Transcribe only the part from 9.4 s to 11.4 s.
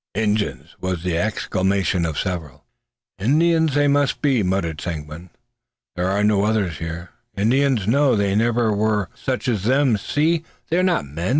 as them. See! they are not men!